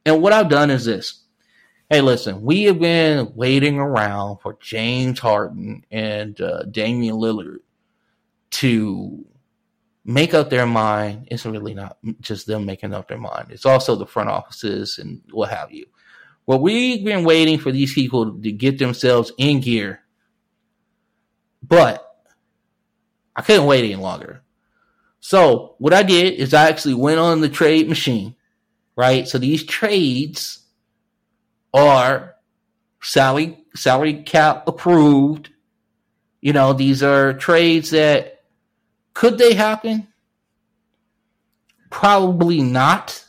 [0.04, 1.26] And what I've done is this.
[1.92, 7.60] Hey, listen, we have been waiting around for James Harden and uh, Damian Lillard
[8.50, 9.24] to
[10.06, 11.28] make up their mind.
[11.30, 13.52] It's really not just them making up their mind.
[13.52, 15.86] It's also the front offices and what have you.
[16.46, 20.02] Well, we've been waiting for these people to get themselves in gear,
[21.62, 22.08] but
[23.36, 24.42] I couldn't wait any longer.
[25.20, 28.36] So what I did is I actually went on the trade machine,
[28.96, 29.28] right?
[29.28, 30.60] So these trades
[31.74, 32.36] are
[33.02, 35.50] salary salary cap approved.
[36.42, 38.44] You know, these are trades that
[39.14, 40.08] could they happen?
[41.90, 43.26] Probably not.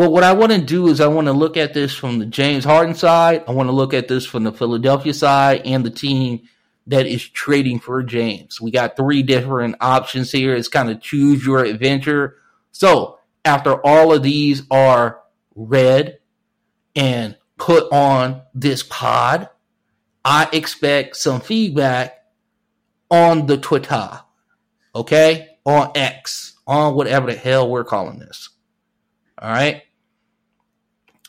[0.00, 2.24] But what I want to do is I want to look at this from the
[2.24, 3.44] James Harden side.
[3.46, 6.40] I want to look at this from the Philadelphia side and the team
[6.86, 8.62] that is trading for James.
[8.62, 10.56] We got three different options here.
[10.56, 12.38] It's kind of choose your adventure.
[12.72, 15.20] So after all of these are
[15.54, 16.18] read
[16.96, 19.50] and put on this pod,
[20.24, 22.24] I expect some feedback
[23.10, 24.22] on the Twitter,
[24.94, 25.58] okay?
[25.66, 28.48] On X, on whatever the hell we're calling this.
[29.36, 29.82] All right?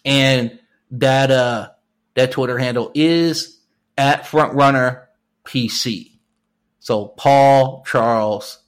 [0.03, 0.59] And
[0.91, 1.69] that uh
[2.15, 3.59] that Twitter handle is
[3.97, 5.05] at frontrunner
[5.45, 6.11] PC.
[6.79, 8.59] So Paul Charles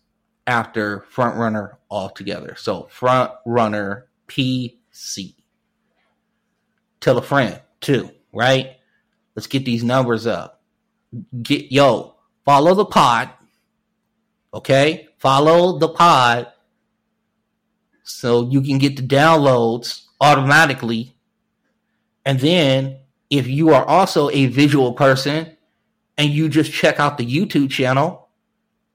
[0.45, 2.55] after frontrunner altogether.
[2.57, 5.35] So frontrunner PC.
[6.99, 8.77] Tell a friend too, right?
[9.35, 10.61] Let's get these numbers up.
[11.41, 12.15] Get yo,
[12.45, 13.29] follow the pod.
[14.53, 15.07] Okay?
[15.17, 16.47] Follow the pod
[18.03, 21.12] so you can get the downloads automatically.
[22.25, 25.57] And then if you are also a visual person
[26.17, 28.29] and you just check out the YouTube channel,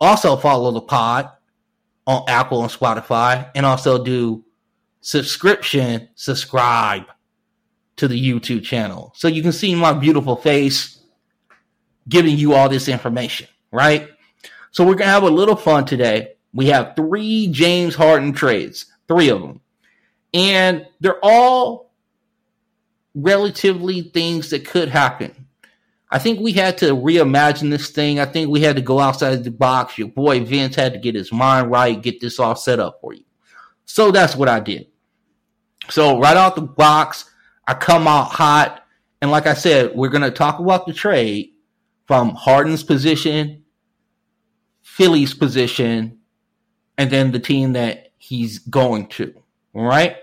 [0.00, 1.28] also follow the pod
[2.06, 4.44] on Apple and Spotify and also do
[5.00, 7.04] subscription, subscribe
[7.96, 11.00] to the YouTube channel so you can see my beautiful face
[12.08, 14.08] giving you all this information, right?
[14.70, 16.34] So we're going to have a little fun today.
[16.54, 19.60] We have three James Harden trades, three of them.
[20.32, 21.87] And they're all
[23.14, 25.46] relatively things that could happen.
[26.10, 28.18] I think we had to reimagine this thing.
[28.18, 29.98] I think we had to go outside the box.
[29.98, 33.12] Your boy Vince had to get his mind right, get this all set up for
[33.12, 33.24] you.
[33.84, 34.86] So that's what I did.
[35.90, 37.30] So right out the box,
[37.66, 38.84] I come out hot.
[39.20, 41.52] And like I said, we're going to talk about the trade
[42.06, 43.64] from Harden's position,
[44.82, 46.18] Philly's position,
[46.96, 49.34] and then the team that he's going to.
[49.74, 50.16] All right.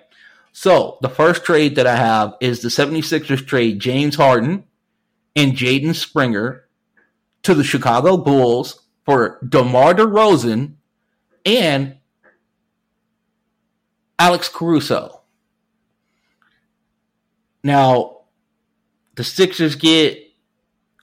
[0.58, 4.64] So the first trade that I have is the 76ers trade James Harden
[5.36, 6.64] and Jaden Springer
[7.44, 10.76] to the Chicago Bulls for DeMar DeRozan
[11.46, 11.98] and
[14.18, 15.24] Alex Caruso.
[17.62, 18.20] Now,
[19.16, 20.20] the Sixers get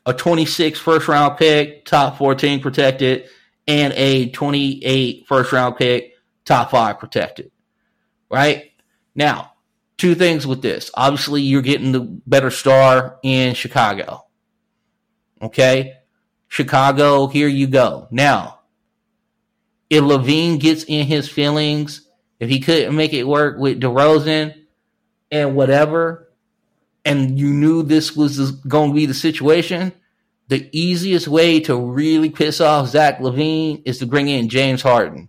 [0.07, 3.29] a 26 first round pick, top 14 protected,
[3.69, 6.15] and a 28 first round pick,
[6.47, 7.53] top five protected.
[8.31, 8.72] Right?
[9.15, 9.53] Now,
[9.97, 10.91] two things with this.
[10.95, 14.27] Obviously, you're getting the better star in Chicago.
[15.41, 15.95] Okay?
[16.49, 18.09] Chicago, here you go.
[18.11, 18.61] Now,
[19.89, 22.09] if LaVine gets in his feelings,
[22.41, 24.55] if he couldn't make it work with DeRozan
[25.31, 26.33] and whatever,
[27.05, 29.93] and you knew this was going to be the situation,
[30.49, 35.29] the easiest way to really piss off Zach LaVine is to bring in James Harden.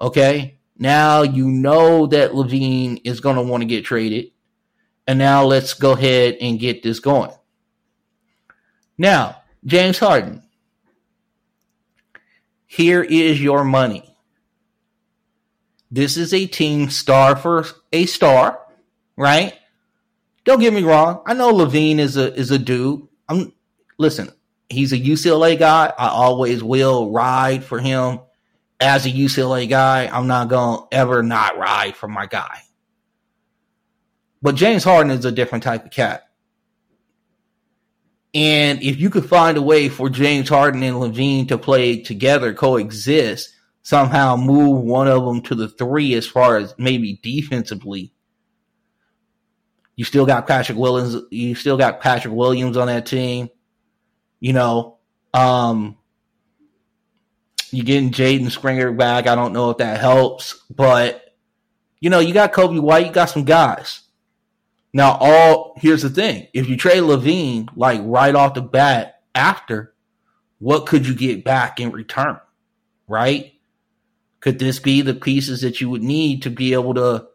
[0.00, 0.55] Okay?
[0.78, 4.32] Now you know that LaVine is going to want to get traded.
[5.06, 7.30] And now let's go ahead and get this going.
[8.98, 10.42] Now, James Harden.
[12.66, 14.16] Here is your money.
[15.90, 18.58] This is a team star for a star,
[19.16, 19.54] right?
[20.44, 21.22] Don't get me wrong.
[21.26, 23.06] I know LaVine is a is a dude.
[23.28, 23.52] I'm
[23.98, 24.30] listen.
[24.68, 25.92] he's a UCLA guy.
[25.96, 28.20] I always will ride for him
[28.80, 30.06] as a UCLA guy.
[30.06, 32.60] I'm not going to ever not ride for my guy.
[34.42, 36.28] But James Harden is a different type of cat.
[38.34, 42.52] And if you could find a way for James Harden and LaVine to play together,
[42.52, 48.12] coexist, somehow move one of them to the three as far as maybe defensively,
[49.96, 51.16] you still got Patrick Williams.
[51.30, 53.48] You still got Patrick Williams on that team.
[54.40, 54.98] You know,
[55.32, 55.95] um,
[57.72, 59.26] you getting Jaden Springer back.
[59.26, 61.34] I don't know if that helps, but
[62.00, 63.06] you know, you got Coby White.
[63.06, 64.02] You got some guys.
[64.92, 69.94] Now, all here's the thing: if you trade LaVine like right off the bat after,
[70.58, 72.38] what could you get back in return?
[73.08, 73.54] Right?
[74.40, 77.26] Could this be the pieces that you would need to be able to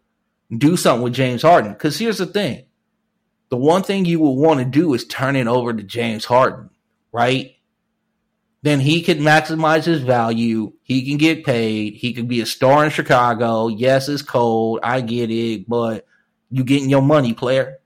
[0.55, 1.73] do something with James Harden?
[1.73, 2.65] Because here's the thing:
[3.49, 6.69] the one thing you would want to do is turn it over to James Harden,
[7.11, 7.55] right?
[8.63, 10.73] Then he can maximize his value.
[10.83, 11.95] He can get paid.
[11.95, 13.67] He can be a star in Chicago.
[13.69, 14.79] Yes, it's cold.
[14.83, 16.05] I get it, but
[16.51, 17.77] you getting your money, player.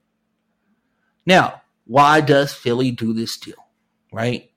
[1.25, 3.55] Now, why does Philly do this deal?
[4.11, 4.51] Right?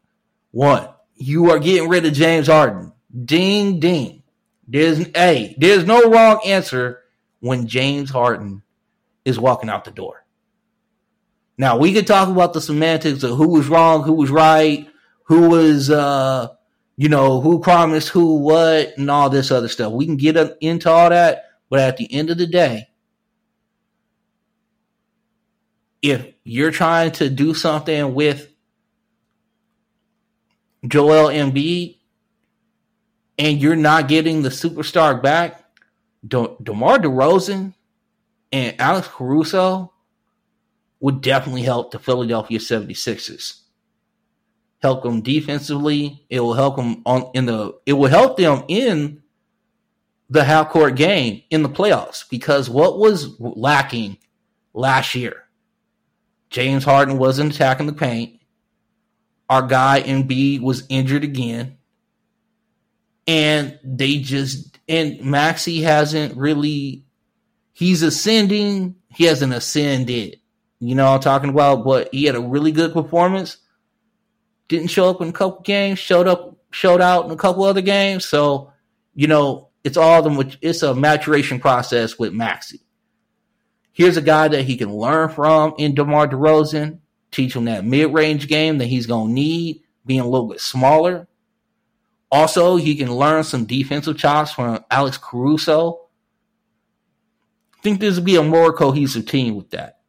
[0.51, 2.93] One, you are getting rid of James Harden.
[3.25, 4.23] Ding ding.
[4.67, 7.01] There's a there's no wrong answer
[7.41, 8.63] when James Harden
[9.25, 10.25] is walking out the door.
[11.57, 14.89] Now we could talk about the semantics of who was wrong, who was right,
[15.29, 16.49] who was uh
[16.97, 19.93] you know, who promised who what and all this other stuff.
[19.93, 22.89] We can get into all that, but at the end of the day,
[26.03, 28.53] if you're trying to do something with
[30.89, 31.99] Joel Embiid
[33.39, 35.63] and you're not getting the superstar back,
[36.27, 37.75] De- DeMar DeRozan
[38.51, 39.93] and Alex Caruso
[40.99, 43.61] would definitely help the Philadelphia 76ers.
[44.81, 46.25] Help them defensively.
[46.31, 49.23] It will help them on in the it will help them in
[50.31, 54.19] the half court game in the playoffs because what was lacking
[54.75, 55.49] last year
[56.51, 58.41] James Harden wasn't attacking the paint.
[59.49, 61.77] Our guy Embiid was injured again.
[63.27, 67.05] And they just and Maxey hasn't really
[67.73, 68.97] he's ascending.
[69.11, 70.41] He hasn't ascended.
[70.81, 73.59] You know I'm talking about, but he had a really good performance.
[74.69, 77.81] Didn't show up in a couple games, showed up, showed out in a couple other
[77.81, 78.25] games.
[78.25, 78.73] So,
[79.15, 82.81] you know, it's all the it's a maturation process with Maxey.
[83.93, 87.01] Here's a guy that he can learn from in DeMar DeRozan,
[87.31, 90.61] teach him that mid range game that he's going to need, being a little bit
[90.61, 91.27] smaller.
[92.31, 96.09] Also, he can learn some defensive chops from Alex Caruso.
[97.79, 100.01] I think this would be a more cohesive team with that.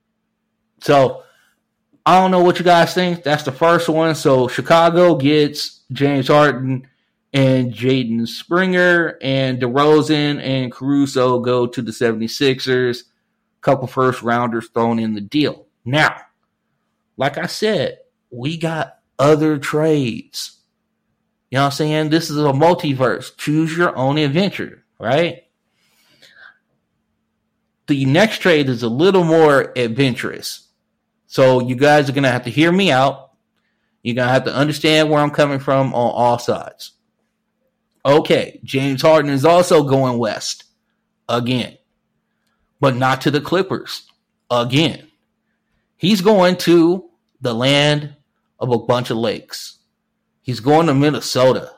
[0.82, 1.24] So,
[2.06, 3.24] I don't know what you guys think.
[3.24, 4.16] That's the first one.
[4.16, 6.88] So, Chicago gets James Harden
[7.34, 13.04] and Jaden Springer, and DeRozan and Caruso go to the 76ers
[13.62, 15.68] couple first rounders thrown in the deal.
[15.86, 16.16] Now,
[17.18, 18.00] like I said,
[18.32, 20.60] we got other trades.
[21.52, 22.10] You know what I'm saying?
[22.10, 23.36] This is a multiverse.
[23.38, 25.44] Choose your own adventure, right?
[27.88, 30.69] The next trade is a little more adventurous.
[31.30, 33.32] So you guys are going to have to hear me out.
[34.04, 36.92] You're going to have to understand where I'm coming from on all sides.
[38.06, 40.66] Okay, James Harden is also going west
[41.30, 41.78] again
[42.80, 44.08] but not to the Clippers
[44.50, 45.08] again.
[45.98, 47.10] He's going to
[47.42, 48.16] the land
[48.60, 49.80] of a bunch of lakes.
[50.42, 51.74] He's going to Minnesota.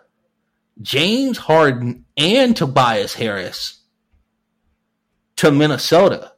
[0.82, 3.80] James Harden and Tobias Harris
[5.38, 6.34] to Minnesota.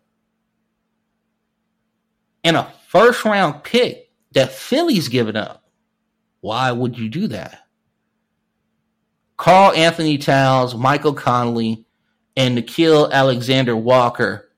[2.43, 5.63] And a first round pick that Philly's given up.
[6.41, 7.59] Why would you do that?
[9.37, 11.87] Karl-Anthony Towns, Michael Conley,
[12.37, 14.51] and Nickeil Alexander Walker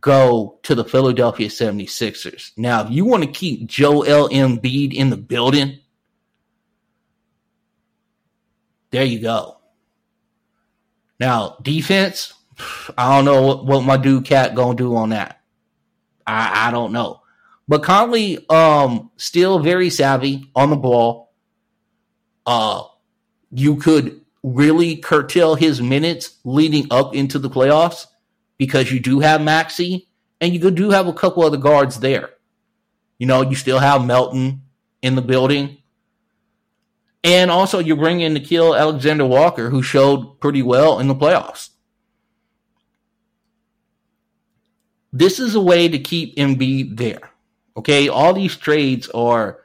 [0.00, 2.50] go to the Philadelphia 76ers.
[2.56, 5.78] Now, if you want to keep Joel Embiid in the building,
[8.90, 9.58] there you go.
[11.20, 12.34] Now, defense,
[12.98, 15.40] I don't know what, what my dude Cat gonna do on that.
[16.26, 17.21] I, I don't know.
[17.72, 21.32] But Conley, um, still very savvy on the ball.
[22.44, 22.82] Uh,
[23.50, 28.08] you could really curtail his minutes leading up into the playoffs
[28.58, 30.06] because you do have Maxey
[30.38, 32.34] and you do have a couple other guards there.
[33.16, 34.60] You know, you still have Melton
[35.00, 35.78] in the building.
[37.24, 41.70] And also, you bring in Nickeil Alexander Walker, who showed pretty well in the playoffs.
[45.10, 47.31] This is a way to keep Embiid there.
[47.76, 49.60] Okay, all these trades are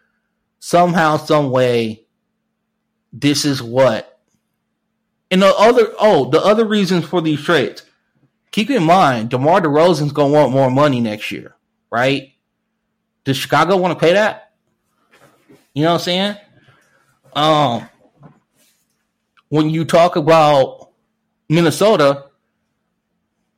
[0.60, 2.06] somehow, some way,
[3.12, 4.20] this is what.
[5.30, 7.84] And the other, oh, the other reasons for these trades.
[8.52, 11.56] Keep in mind, DeMar DeRozan's gonna want more money next year,
[11.92, 12.34] right?
[13.24, 14.54] Does Chicago want to pay that?
[15.74, 16.36] You know what I'm saying?
[17.34, 17.90] Um,
[19.50, 20.92] when you talk about
[21.50, 22.26] Minnesota,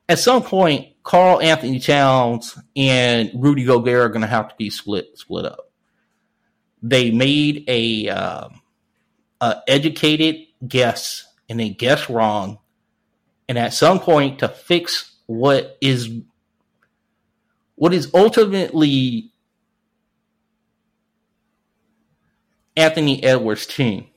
[0.08, 5.18] at some point, Karl-Anthony Towns and Rudy Gobert are going to have to be split
[5.18, 5.72] split up.
[6.84, 8.49] They made a, uh,
[9.41, 10.36] a educated
[10.68, 12.60] guess and they guessed wrong,
[13.47, 16.12] and at some point, to fix what is
[17.74, 19.32] what is ultimately
[22.78, 24.10] Anthony Edwards' team,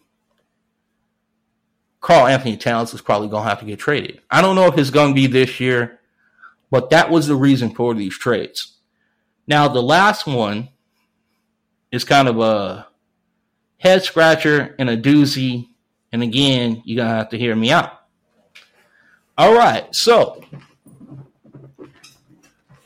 [2.03, 4.21] Karl-Anthony Towns is probably going to have to get traded.
[4.31, 5.99] I don't know if it's going to be this year,
[6.73, 8.79] but that was the reason for these trades.
[9.47, 10.71] Now, the last one
[11.91, 12.87] is kind of a
[13.77, 15.69] head scratcher and a doozy.
[16.13, 17.93] And again, you're going to have to hear me out.
[19.37, 19.95] All right.
[19.95, 20.43] So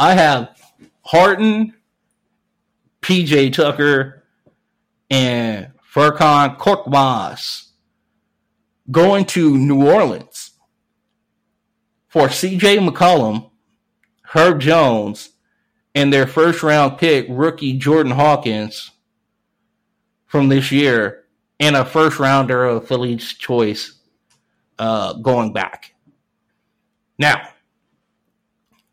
[0.01, 0.61] I have
[1.03, 1.75] Harden,
[3.03, 4.25] PJ Tucker,
[5.11, 7.69] and Furkan Korkmaz
[8.91, 10.51] going to New Orleans
[12.09, 13.51] for CJ McCollum,
[14.37, 15.31] Herb Jones,
[15.95, 18.91] and their first round pick, rookie Jordan Hawkins
[20.27, 21.25] from this year,
[21.59, 23.99] and a first rounder of Philly's choice
[24.79, 25.95] uh, going back.
[27.19, 27.49] Now,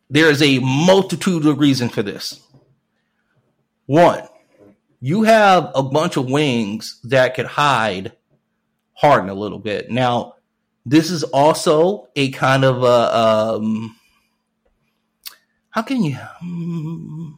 [0.10, 2.42] there is a multitude of reasons for this.
[3.86, 4.24] One,
[5.02, 8.14] you have a bunch of wings that could hide
[8.94, 9.92] Harden a little bit.
[9.92, 10.36] Now,
[10.86, 13.98] this is also a kind of a um,
[15.74, 17.38] how can you um,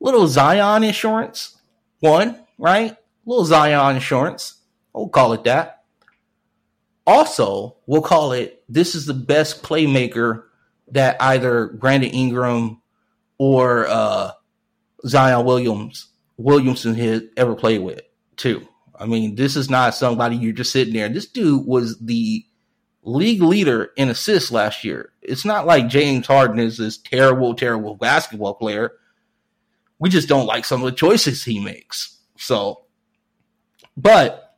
[0.00, 1.56] little Zion insurance
[2.00, 4.62] one right little Zion insurance
[4.94, 5.84] we'll call it that.
[7.06, 10.44] Also, we'll call it this is the best playmaker
[10.92, 12.80] that either Brandon Ingram
[13.38, 14.32] or uh,
[15.06, 18.02] Zion Williams Williamson has ever played with
[18.36, 18.66] too.
[18.98, 21.08] I mean, this is not somebody you're just sitting there.
[21.08, 22.44] This dude was the
[23.02, 25.12] league leader in assists last year.
[25.20, 28.92] It's not like James Harden is this terrible, terrible basketball player.
[29.98, 32.18] We just don't like some of the choices he makes.
[32.36, 32.84] So,
[33.96, 34.56] but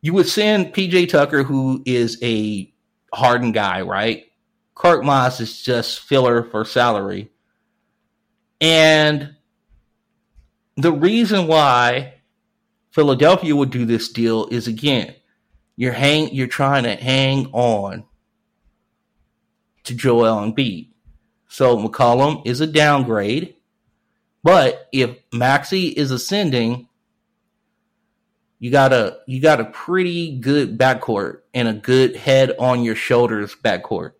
[0.00, 2.72] you would send PJ Tucker, who is a
[3.14, 4.24] Harden guy, right?
[4.74, 7.30] Korkmaz is just filler for salary.
[8.60, 9.36] And
[10.76, 12.14] the reason why
[12.90, 15.14] Philadelphia would do this deal is again,
[15.76, 18.04] you're hang you're trying to hang on
[19.84, 20.88] to Joel Embiid.
[21.48, 23.56] So McCollum is a downgrade,
[24.42, 26.88] but if Maxey is ascending,
[28.58, 32.94] you got a you got a pretty good backcourt and a good head on your
[32.94, 34.12] shoulders backcourt.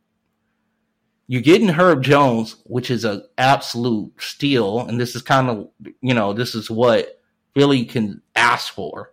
[1.28, 5.68] You're getting Herb Jones, which is an absolute steal, and this is kind of
[6.00, 7.20] you know this is what
[7.55, 9.12] Philly can ask for,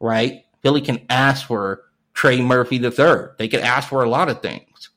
[0.00, 0.43] right?
[0.64, 1.82] Philly can ask for
[2.14, 3.36] Trey Murphy the third.
[3.38, 4.88] They can ask for a lot of things.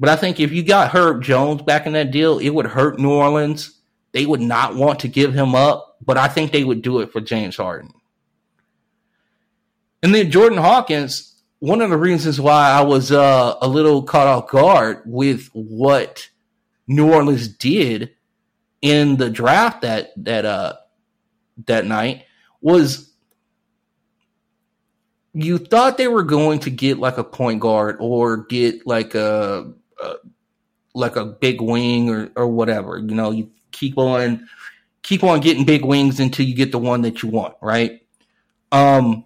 [0.00, 2.98] But I think if you got Herb Jones back in that deal, it would hurt
[2.98, 3.78] New Orleans.
[4.10, 7.12] They would not want to give him up, but I think they would do it
[7.12, 7.94] for James Harden.
[10.02, 14.26] And then Jordan Hawkins, one of the reasons why I was uh, a little caught
[14.26, 16.28] off guard with what
[16.88, 18.10] New Orleans did
[18.82, 20.74] in the draft that that uh
[21.66, 22.24] that night
[22.60, 23.13] was
[25.34, 29.72] you thought they were going to get like a point guard or get like a,
[30.02, 30.14] a
[30.94, 32.98] like a big wing or or whatever.
[32.98, 34.48] You know, you keep on
[35.02, 38.00] keep on getting big wings until you get the one that you want, right?
[38.72, 39.24] Um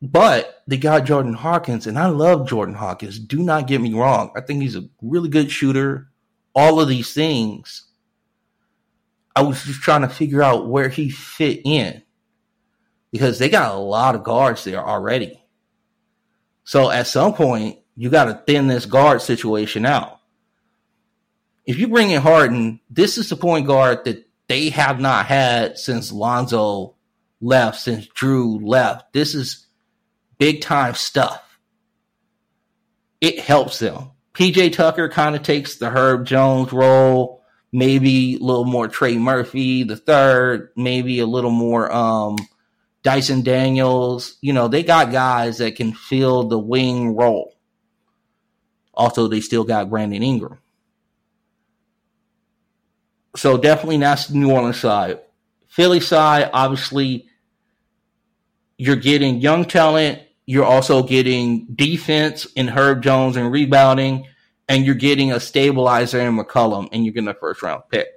[0.00, 3.20] but they got Jordan Hawkins, and I love Jordan Hawkins.
[3.20, 4.32] Do not get me wrong.
[4.34, 6.12] I think he's a really good shooter
[6.54, 7.86] all of these things,
[9.34, 12.02] I was just trying to figure out where he fit in
[13.12, 15.40] because they got a lot of guards there already.
[16.64, 20.18] So at some point, you got to thin this guard situation out.
[21.64, 25.78] If you bring in Harden, this is the point guard that they have not had
[25.78, 26.96] since Lonzo
[27.40, 29.12] left, since Jrue left.
[29.12, 29.66] This is
[30.38, 31.58] big time stuff.
[33.20, 34.10] It helps them.
[34.34, 39.84] PJ Tucker kind of takes the Herb Jones role, maybe a little more Trey Murphy,
[39.84, 42.36] the third, maybe a little more um,
[43.02, 44.36] Dyson Daniels.
[44.40, 47.56] You know, they got guys that can fill the wing role.
[48.94, 50.58] Also, they still got Brandon Ingram.
[53.36, 55.20] So definitely that's the New Orleans side.
[55.68, 57.26] Philly side, obviously,
[58.76, 60.20] you're getting young talent.
[60.44, 64.26] You're also getting defense in Herb Jones and rebounding,
[64.68, 68.08] and you're getting a stabilizer in McCollum, and you're getting a first round pick.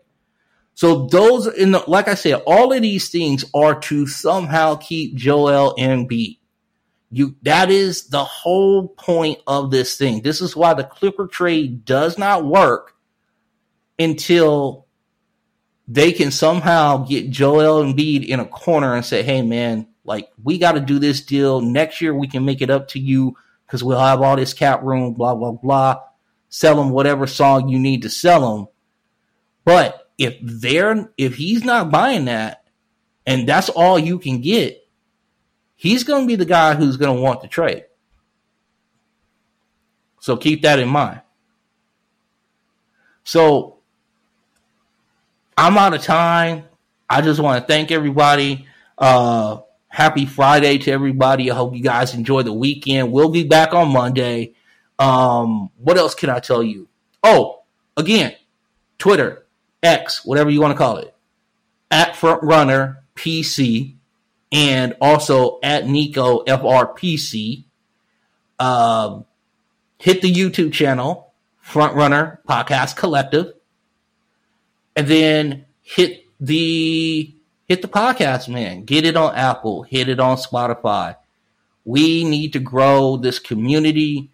[0.76, 5.16] So those in the, like I said, all of these things are to somehow keep
[5.16, 6.38] Joel Embiid.
[7.12, 10.22] You that is the whole point of this thing.
[10.22, 12.94] This is why the Clipper trade does not work
[13.98, 14.86] until
[15.88, 20.58] they can somehow get Joel Embiid in a corner and say, "Hey, man, like we
[20.58, 22.14] got to do this deal next year.
[22.14, 25.14] We can make it up to you because we'll have all this cap room.
[25.14, 26.02] Blah blah blah.
[26.50, 28.68] Sell them whatever song you need to sell them.
[29.64, 32.64] But if they're if he's not buying that,
[33.26, 34.88] and that's all you can get,
[35.76, 37.86] he's going to be the guy who's going to want to trade.
[40.20, 41.22] So keep that in mind.
[43.24, 43.78] So
[45.58, 46.66] I'm out of time.
[47.10, 48.68] I just want to thank everybody.
[48.98, 51.52] Uh, happy Friday to everybody.
[51.52, 53.12] I hope you guys enjoy the weekend.
[53.12, 54.54] We'll be back on Monday.
[54.98, 56.88] Um, what else can I tell you?
[57.24, 57.64] Oh,
[57.98, 58.36] again,
[58.98, 59.45] Twitter,
[59.86, 61.14] X, whatever you want to call it,
[61.92, 63.96] at Frontrunner PC
[64.52, 67.66] and also at Nico FRPC.
[68.60, 69.26] Um,
[70.00, 71.34] hit the YouTube channel,
[71.64, 73.54] Frontrunner Podcast Collective,
[74.96, 77.34] and then hit the
[77.68, 78.86] hit the podcast, man.
[78.86, 81.18] Get it on Apple, hit it on Spotify.
[81.84, 84.32] We need to grow this community.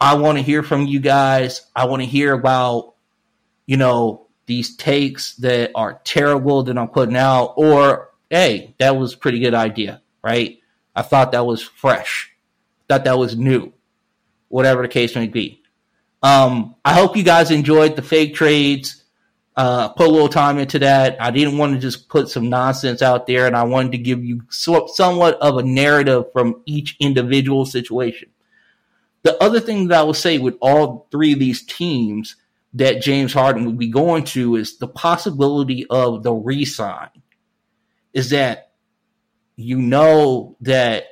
[0.00, 1.62] I want to hear from you guys.
[1.74, 2.94] I want to hear about,
[3.66, 9.14] you know, these takes that are terrible that I'm putting out, or hey, that was
[9.14, 10.58] pretty good idea, right?
[10.94, 12.30] I thought that was fresh.
[12.88, 13.72] Thought that was new.
[14.48, 15.62] Whatever the case may be.
[16.22, 19.02] Um, I hope you guys enjoyed the fake trades.
[19.56, 21.20] Uh, put a little time into that.
[21.20, 24.24] I didn't want to just put some nonsense out there, and I wanted to give
[24.24, 28.30] you so, somewhat of a narrative from each individual situation.
[29.22, 32.36] The other thing that I will say with all three of these teams
[32.74, 37.10] that James Harden would be going to is the possibility of the resign
[38.12, 38.72] is that
[39.56, 41.04] you know that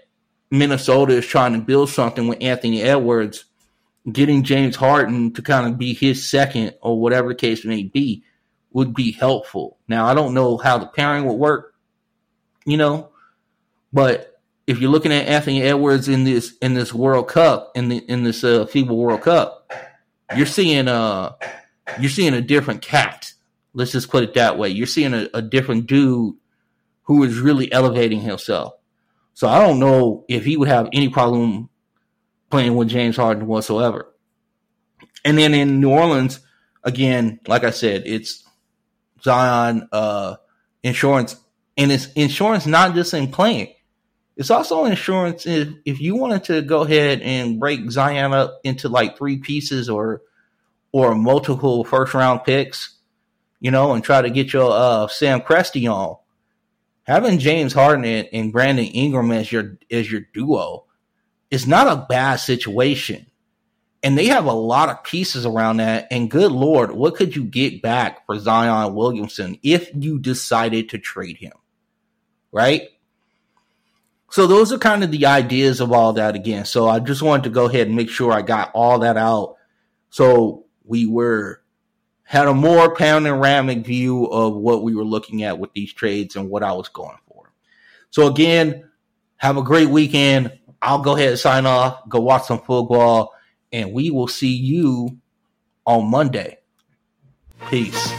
[0.50, 3.44] Minnesota is trying to build something with Anthony Edwards,
[4.10, 8.24] getting James Harden to kind of be his second or whatever the case may be
[8.72, 9.78] would be helpful.
[9.86, 11.74] Now, I don't know how the pairing would work,
[12.64, 13.10] you know,
[13.92, 17.98] but if you're looking at Anthony Edwards in this in this World Cup in the
[18.08, 19.61] in this uh, FIBA World Cup,
[20.36, 21.32] you're seeing uh
[22.00, 23.32] you're seeing a different cat.
[23.74, 24.68] Let's just put it that way.
[24.68, 26.34] You're seeing a, a different dude
[27.04, 28.74] who is really elevating himself.
[29.34, 31.68] So I don't know if he would have any problem
[32.50, 34.12] playing with James Harden whatsoever.
[35.24, 36.40] And then in New Orleans,
[36.84, 38.44] again, like I said, it's
[39.22, 40.36] Zion uh,
[40.82, 41.36] insurance,
[41.76, 43.72] and it's insurance not just in playing.
[44.36, 48.88] It's also insurance if, if you wanted to go ahead and break Zion up into
[48.88, 50.22] like three pieces or
[50.92, 52.96] or multiple first round picks,
[53.60, 56.16] you know, and try to get your uh, Sam Presti on
[57.04, 60.84] having James Harden and Brandon Ingram as your as your duo
[61.50, 63.26] is not a bad situation.
[64.04, 66.08] And they have a lot of pieces around that.
[66.10, 70.98] And good Lord, what could you get back for Zion Williamson if you decided to
[70.98, 71.52] trade him?
[72.50, 72.88] Right?
[74.32, 76.64] So those are kind of the ideas of all that again.
[76.64, 79.56] So I just wanted to go ahead and make sure I got all that out.
[80.08, 81.60] So we were
[82.22, 86.48] had a more panoramic view of what we were looking at with these trades and
[86.48, 87.52] what I was going for.
[88.08, 88.88] So again,
[89.36, 90.58] have a great weekend.
[90.80, 93.34] I'll go ahead and sign off, go watch some football,
[93.70, 95.18] and we will see you
[95.84, 96.56] on Monday.
[97.68, 98.12] Peace.